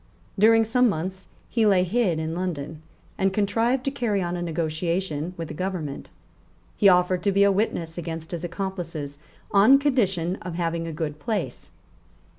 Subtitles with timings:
[0.39, 2.81] During some months, he lay hid in London,
[3.19, 6.09] and contrived to carry on a negotiation with the government.
[6.75, 9.19] He offered to be a witness against his accomplices
[9.51, 11.69] on condition of having a good place.